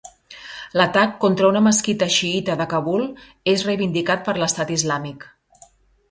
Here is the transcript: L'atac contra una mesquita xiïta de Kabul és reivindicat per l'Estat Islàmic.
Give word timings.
L'atac 0.79 1.11
contra 1.25 1.49
una 1.49 1.59
mesquita 1.65 2.07
xiïta 2.15 2.55
de 2.61 2.65
Kabul 2.71 3.03
és 3.53 3.65
reivindicat 3.67 4.25
per 4.29 4.35
l'Estat 4.41 4.73
Islàmic. 4.77 5.29